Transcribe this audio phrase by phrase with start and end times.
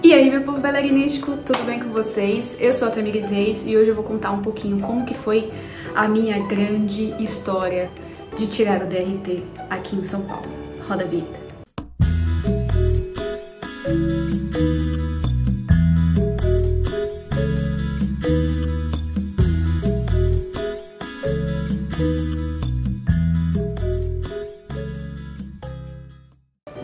[0.00, 2.56] E aí, meu povo bailarinístico, tudo bem com vocês?
[2.60, 5.52] Eu sou a Tamires Reis e hoje eu vou contar um pouquinho como que foi
[5.92, 7.90] a minha grande história
[8.36, 10.46] de tirar o DRT aqui em São Paulo.
[10.88, 11.40] Roda a vinheta.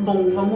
[0.01, 0.54] Bom, vamos.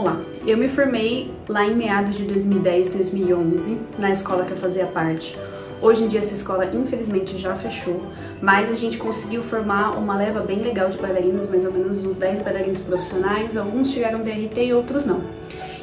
[0.49, 5.37] Eu me formei lá em meados de 2010, 2011, na escola que eu fazia parte.
[5.83, 8.01] Hoje em dia essa escola infelizmente já fechou,
[8.41, 12.17] mas a gente conseguiu formar uma leva bem legal de bailarinos, mais ou menos uns
[12.17, 15.21] 10 bailarinos profissionais, alguns tiraram DRT e outros não.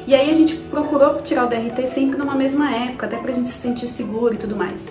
[0.04, 3.50] E aí a gente procurou tirar o DRT sempre numa mesma época, até pra gente
[3.50, 4.82] se sentir seguro e tudo mais.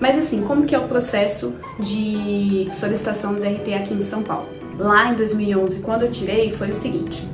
[0.00, 4.48] Mas assim, como que é o processo de solicitação do DRT aqui em São Paulo?
[4.78, 7.28] Lá em 2011, quando eu tirei, foi o seguinte,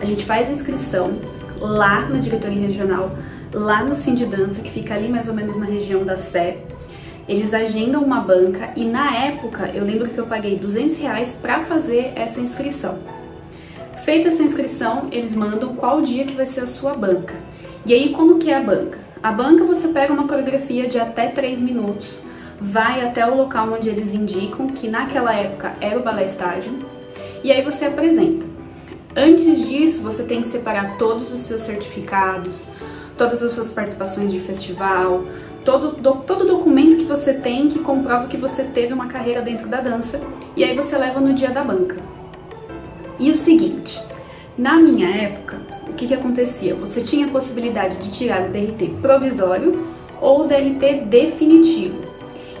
[0.00, 1.18] a gente faz a inscrição
[1.60, 3.12] lá na diretoria regional,
[3.52, 6.58] lá no Sim de Dança, que fica ali mais ou menos na região da Sé.
[7.28, 11.64] Eles agendam uma banca e na época eu lembro que eu paguei 200 reais para
[11.64, 12.98] fazer essa inscrição.
[14.04, 17.34] Feita essa inscrição, eles mandam qual dia que vai ser a sua banca.
[17.84, 18.98] E aí, como que é a banca?
[19.22, 22.18] A banca você pega uma coreografia de até 3 minutos,
[22.58, 26.72] vai até o local onde eles indicam, que naquela época era o balé estágio,
[27.44, 28.49] e aí você apresenta.
[29.14, 32.68] Antes disso, você tem que separar todos os seus certificados,
[33.16, 35.24] todas as suas participações de festival,
[35.64, 39.68] todo, do, todo documento que você tem que comprova que você teve uma carreira dentro
[39.68, 40.20] da dança,
[40.56, 41.96] e aí você leva no dia da banca.
[43.18, 44.00] E o seguinte,
[44.56, 46.74] na minha época, o que, que acontecia?
[46.76, 49.88] Você tinha a possibilidade de tirar o DRT provisório
[50.20, 52.10] ou o DRT definitivo.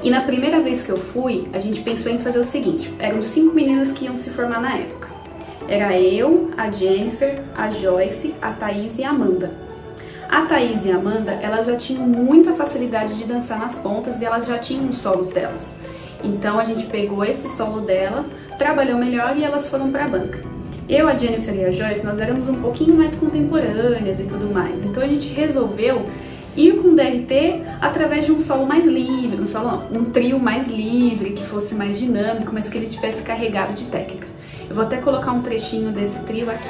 [0.02, 3.22] E na primeira vez que eu fui, a gente pensou em fazer o seguinte: eram
[3.22, 5.09] cinco meninas que iam se formar na época.
[5.70, 9.52] Era eu, a Jennifer, a Joyce, a Thaís e a Amanda.
[10.28, 14.24] A Thaís e a Amanda, elas já tinham muita facilidade de dançar nas pontas e
[14.24, 15.72] elas já tinham os solos delas.
[16.24, 18.26] Então a gente pegou esse solo dela,
[18.58, 20.42] trabalhou melhor e elas foram para a banca.
[20.88, 24.84] Eu, a Jennifer e a Joyce, nós éramos um pouquinho mais contemporâneas e tudo mais.
[24.84, 26.04] Então a gente resolveu
[26.56, 31.30] ir com DRT através de um solo mais livre, um solo um trio mais livre,
[31.30, 34.39] que fosse mais dinâmico, mas que ele tivesse carregado de técnica.
[34.70, 36.68] Eu vou até colocar um trechinho desse trio aqui,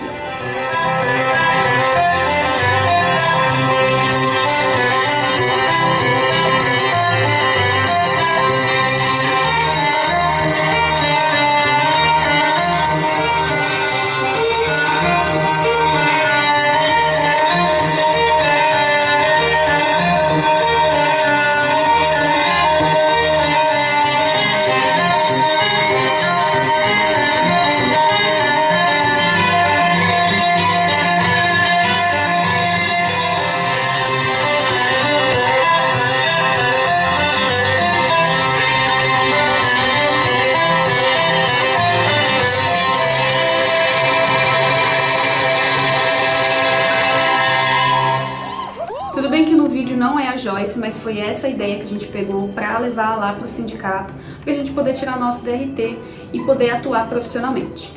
[51.00, 54.56] foi essa ideia que a gente pegou para levar lá para o sindicato, para a
[54.56, 55.98] gente poder tirar o nosso DRT
[56.32, 57.92] e poder atuar profissionalmente.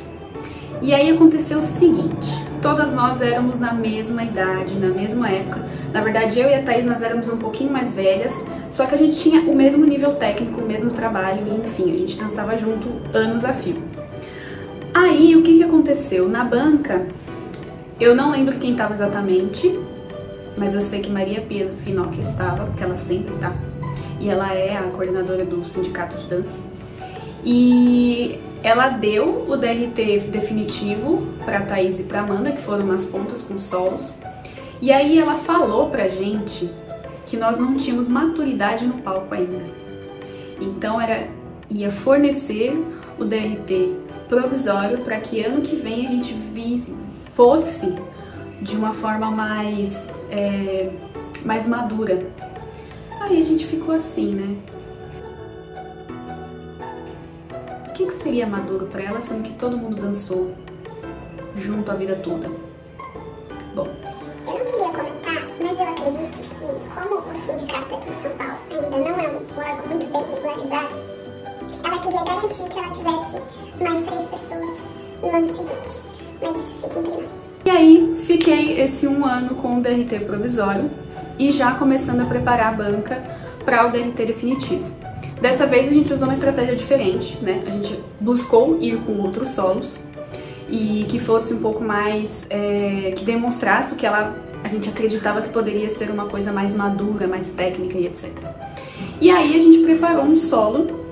[0.82, 2.28] E aí aconteceu o seguinte,
[2.60, 5.64] todas nós éramos na mesma idade, na mesma época.
[5.92, 8.98] Na verdade, eu e a Thaís, nós éramos um pouquinho mais velhas, só que a
[8.98, 12.88] gente tinha o mesmo nível técnico, o mesmo trabalho, e enfim, a gente dançava junto
[13.16, 13.76] anos a fio.
[14.92, 16.28] Aí, o que, que aconteceu?
[16.28, 17.06] Na banca,
[17.98, 19.78] eu não lembro quem estava exatamente,
[20.56, 23.54] mas eu sei que Maria Pia Finocchi estava, porque ela sempre tá,
[24.20, 26.58] e ela é a coordenadora do Sindicato de Dança.
[27.44, 33.42] E ela deu o DRT definitivo para Thaís e para Amanda, que foram umas pontas
[33.42, 34.14] com solos.
[34.80, 36.70] E aí ela falou pra gente
[37.26, 39.62] que nós não tínhamos maturidade no palco ainda.
[40.60, 41.28] Então era
[41.68, 42.72] ia fornecer
[43.18, 43.92] o DRT
[44.28, 46.94] provisório para que ano que vem a gente visse,
[47.34, 47.94] fosse
[48.64, 50.90] de uma forma mais, é,
[51.44, 52.18] mais madura.
[53.20, 54.56] Aí a gente ficou assim, né?
[57.88, 60.52] O que, que seria maduro para ela, sendo que todo mundo dançou
[61.56, 62.48] junto a vida toda?
[63.74, 63.86] Bom.
[64.46, 68.58] Eu não queria comentar, mas eu acredito que, como o sindicato daqui de São Paulo
[68.70, 70.94] ainda não é um órgão muito bem regularizado,
[71.84, 73.42] ela queria garantir que ela tivesse
[73.82, 74.78] mais três pessoas
[75.20, 76.02] no ano seguinte.
[76.40, 77.43] Mas isso fica entre nós.
[77.64, 80.90] E aí, fiquei esse um ano com o DRT provisório
[81.38, 83.22] e já começando a preparar a banca
[83.64, 84.84] para o DRT definitivo.
[85.40, 87.62] Dessa vez a gente usou uma estratégia diferente, né?
[87.66, 90.00] A gente buscou ir com outros solos
[90.68, 95.42] e que fosse um pouco mais, é, que demonstrasse o que ela a gente acreditava
[95.42, 98.30] que poderia ser uma coisa mais madura, mais técnica e etc.
[99.20, 101.03] E aí a gente preparou um solo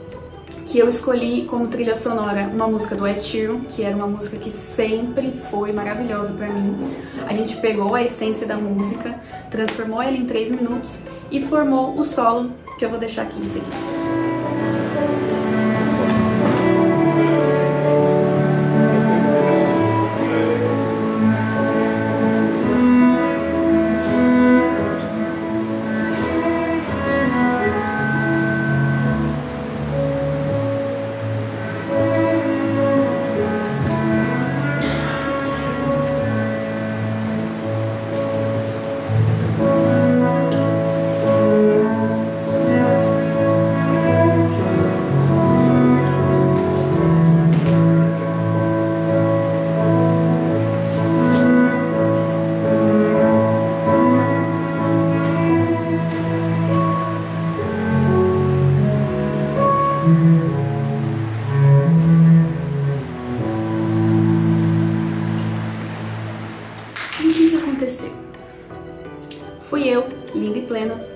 [0.72, 3.20] que eu escolhi como trilha sonora uma música do Ed
[3.68, 6.96] que era uma música que sempre foi maravilhosa para mim.
[7.26, 9.20] A gente pegou a essência da música,
[9.50, 10.98] transformou ela em 3 minutos
[11.30, 14.01] e formou o solo que eu vou deixar aqui em seguida.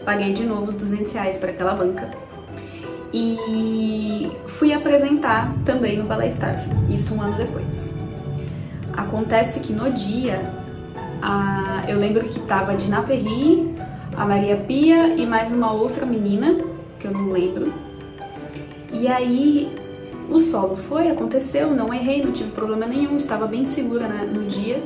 [0.04, 2.10] Paguei de novo os 200 reais para aquela banca
[3.12, 7.94] e fui apresentar também no Balé Estágio, isso um ano depois.
[8.92, 10.52] Acontece que no dia,
[11.22, 13.74] a, eu lembro que tava a Dina Perry,
[14.16, 16.56] a Maria Pia e mais uma outra menina,
[16.98, 17.72] que eu não lembro.
[18.92, 19.74] E aí
[20.28, 24.44] o solo foi, aconteceu, não errei, não tive problema nenhum, estava bem segura né, no
[24.44, 24.82] dia.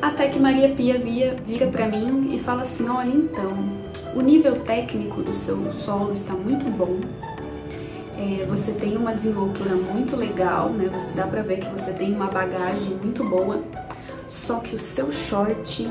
[0.00, 3.71] Até que Maria Pia via, vira para mim e fala assim: Olha, então,
[4.14, 7.00] o nível técnico do seu solo está muito bom.
[8.16, 10.88] É, você tem uma desenvoltura muito legal, né?
[10.92, 13.62] Você dá pra ver que você tem uma bagagem muito boa.
[14.28, 15.90] Só que o seu short,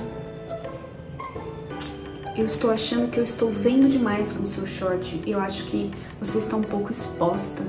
[2.36, 5.22] eu estou achando que eu estou vendo demais com o seu short.
[5.26, 7.64] Eu acho que você está um pouco exposta.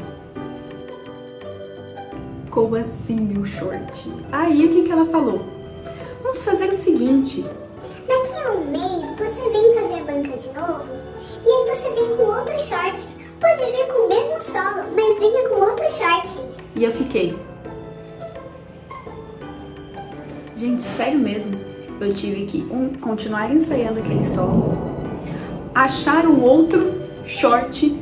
[2.51, 4.11] Como assim, meu short?
[4.31, 5.45] Aí o que, que ela falou?
[6.23, 7.45] Vamos fazer o seguinte.
[10.31, 11.03] De novo
[11.45, 13.09] e aí você vem com outro short.
[13.41, 16.39] Pode vir com o mesmo solo, mas venha com outro short.
[16.77, 17.37] E eu fiquei.
[20.57, 21.59] Gente, sério mesmo.
[22.01, 24.77] Eu tive que um, continuar ensaiando aquele solo,
[25.75, 26.95] achar um outro
[27.27, 27.97] short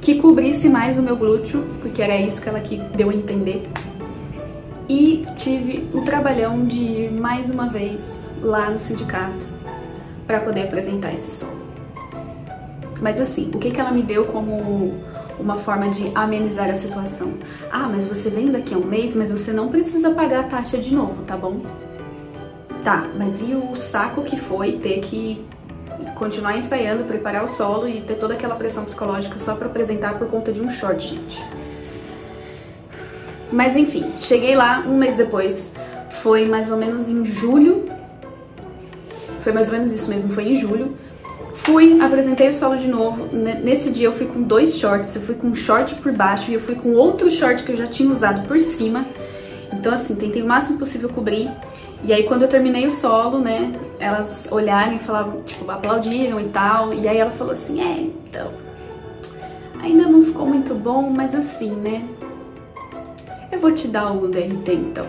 [0.00, 3.62] que cobrisse mais o meu glúteo, porque era isso que ela que deu a entender
[4.88, 9.46] e tive o trabalhão de ir mais uma vez lá no sindicato
[10.26, 11.65] para poder apresentar esse solo.
[13.00, 14.94] Mas assim, o que, que ela me deu como
[15.38, 17.34] uma forma de amenizar a situação?
[17.70, 20.78] Ah, mas você vem daqui a um mês, mas você não precisa pagar a taxa
[20.78, 21.60] de novo, tá bom?
[22.82, 25.44] Tá, mas e o saco que foi ter que
[26.14, 30.28] continuar ensaiando, preparar o solo e ter toda aquela pressão psicológica só para apresentar por
[30.28, 31.42] conta de um short, gente?
[33.50, 35.72] Mas enfim, cheguei lá um mês depois,
[36.22, 37.84] foi mais ou menos em julho,
[39.42, 40.96] foi mais ou menos isso mesmo, foi em julho.
[41.66, 45.34] Fui, apresentei o solo de novo, nesse dia eu fui com dois shorts, eu fui
[45.34, 48.08] com um short por baixo e eu fui com outro short que eu já tinha
[48.08, 49.04] usado por cima.
[49.72, 51.50] Então assim, tentei o máximo possível cobrir.
[52.04, 56.44] E aí quando eu terminei o solo, né, elas olharam e falavam, tipo, aplaudiram e
[56.50, 56.94] tal.
[56.94, 58.52] E aí ela falou assim, é, então,
[59.82, 62.08] ainda não ficou muito bom, mas assim, né,
[63.50, 65.06] eu vou te dar o DRT então.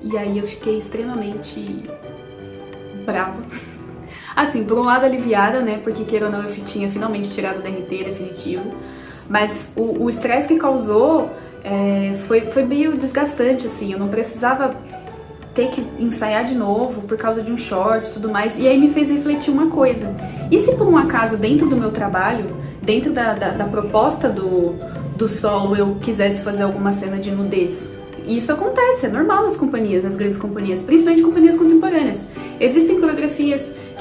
[0.00, 1.82] E aí eu fiquei extremamente
[3.04, 3.42] brava.
[4.34, 5.80] Assim, por um lado aliviada, né?
[5.82, 8.74] Porque queira ou não, eu tinha finalmente tirado o DRT definitivo.
[9.28, 11.30] Mas o estresse que causou
[11.64, 13.92] é, foi, foi meio desgastante, assim.
[13.92, 14.74] Eu não precisava
[15.54, 18.58] ter que ensaiar de novo por causa de um short e tudo mais.
[18.58, 20.14] E aí me fez refletir uma coisa.
[20.50, 22.46] E se por um acaso, dentro do meu trabalho,
[22.82, 24.74] dentro da, da, da proposta do,
[25.16, 27.96] do solo eu quisesse fazer alguma cena de nudez.
[28.24, 32.28] E isso acontece, é normal nas companhias, nas grandes companhias, principalmente companhias contemporâneas.
[32.60, 33.00] Existem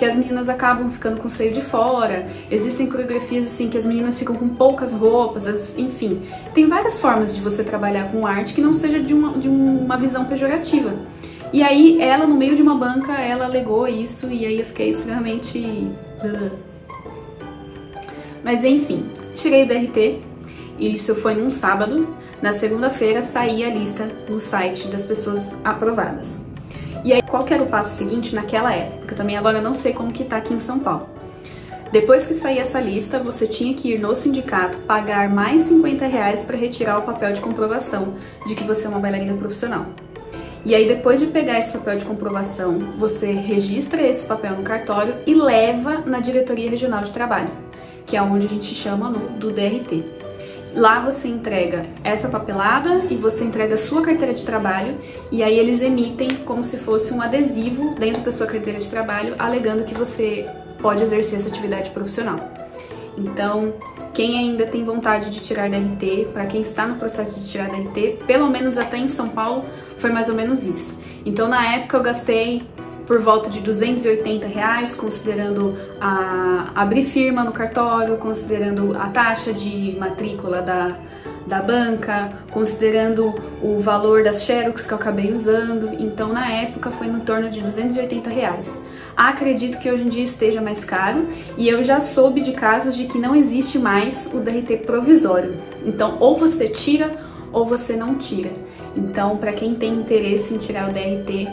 [0.02, 3.86] que as meninas acabam ficando com o seio de fora, existem coreografias assim que as
[3.86, 6.24] meninas ficam com poucas roupas, enfim.
[6.56, 9.96] Tem várias formas de você trabalhar com arte que não seja de uma, de uma
[9.98, 10.96] visão pejorativa.
[11.54, 14.90] E aí ela, no meio de uma banca, ela alegou isso e aí eu fiquei
[14.90, 15.88] extremamente...
[18.44, 19.06] Mas enfim,
[19.36, 20.20] tirei o DRT,
[20.80, 22.08] isso foi num sábado.
[22.42, 26.51] Na segunda-feira saía a lista no site das pessoas aprovadas.
[27.04, 29.14] E aí, qual que era o passo seguinte naquela época?
[29.14, 31.10] Eu também agora não sei como que tá aqui em São Paulo.
[31.92, 36.46] Depois que saía essa lista, você tinha que ir no sindicato pagar mais 50 reais
[36.46, 38.14] para retirar o papel de comprovação
[38.46, 39.88] de que você é uma bailarina profissional.
[40.64, 45.16] E aí, depois de pegar esse papel de comprovação, você registra esse papel no cartório
[45.26, 47.50] e leva na Diretoria Regional de Trabalho,
[48.06, 50.04] que é onde a gente chama do DRT.
[50.74, 54.98] Lá você entrega essa papelada e você entrega a sua carteira de trabalho
[55.30, 59.36] e aí eles emitem como se fosse um adesivo dentro da sua carteira de trabalho
[59.38, 60.50] alegando que você
[60.82, 62.40] pode exercer essa atividade profissional.
[63.18, 63.74] Então,
[64.14, 68.24] quem ainda tem vontade de tirar DRT, para quem está no processo de tirar DRT,
[68.26, 69.66] pelo menos até em São Paulo,
[69.98, 71.02] foi mais ou menos isso.
[71.26, 72.64] Então, na época, eu gastei
[73.06, 79.96] por volta de 280 reais, considerando a abrir firma no cartório, considerando a taxa de
[80.00, 80.98] matrícula da,
[81.46, 85.92] da banca, considerando o valor das xerox que eu acabei usando.
[86.00, 88.86] Então, na época, foi no torno de 280 reais.
[89.16, 91.28] Acredito que hoje em dia esteja mais caro
[91.58, 95.56] e eu já soube de casos de que não existe mais o DRT provisório.
[95.86, 97.20] Então, ou você tira
[97.52, 98.52] ou você não tira.
[98.96, 101.48] Então, para quem tem interesse em tirar o DRT,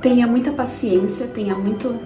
[0.00, 1.98] tenha muita paciência, tenha muito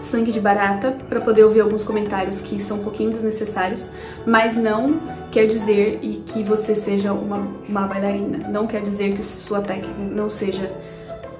[0.00, 3.92] sangue de barata para poder ouvir alguns comentários que são um pouquinho desnecessários,
[4.26, 9.60] mas não quer dizer e que você seja uma, bailarina, não quer dizer que sua
[9.60, 10.70] técnica não seja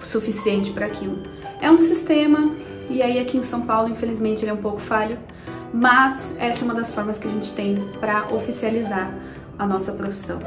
[0.01, 1.23] suficiente para aquilo.
[1.61, 2.55] É um sistema,
[2.89, 5.19] e aí aqui em São Paulo, infelizmente, ele é um pouco falho,
[5.73, 9.13] mas essa é uma das formas que a gente tem para oficializar
[9.59, 10.41] a nossa profissão.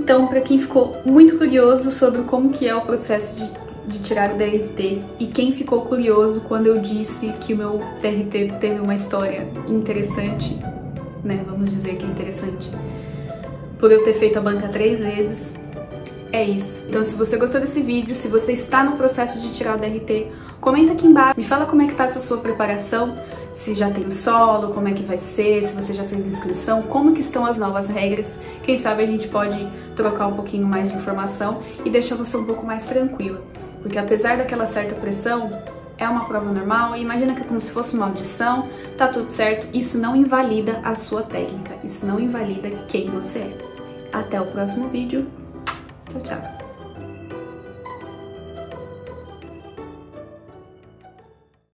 [0.00, 3.52] Então, para quem ficou muito curioso sobre como que é o processo de,
[3.86, 8.54] de tirar o DRT e quem ficou curioso quando eu disse que o meu DRT
[8.58, 10.58] teve uma história interessante,
[11.22, 12.70] né, vamos dizer que é interessante,
[13.78, 15.54] por eu ter feito a banca três vezes,
[16.32, 16.86] é isso.
[16.88, 20.28] Então se você gostou desse vídeo, se você está no processo de tirar o DRT,
[20.60, 23.16] comenta aqui embaixo, me fala como é que tá essa sua preparação,
[23.52, 26.82] se já tem o solo, como é que vai ser, se você já fez inscrição,
[26.82, 28.38] como que estão as novas regras.
[28.62, 32.44] Quem sabe a gente pode trocar um pouquinho mais de informação e deixar você um
[32.44, 33.42] pouco mais tranquila.
[33.82, 35.50] Porque apesar daquela certa pressão,
[35.98, 39.68] é uma prova normal imagina que é como se fosse uma audição, tá tudo certo,
[39.76, 43.58] isso não invalida a sua técnica, isso não invalida quem você é.
[44.12, 45.26] Até o próximo vídeo.
[46.10, 46.59] Tchau, tchau.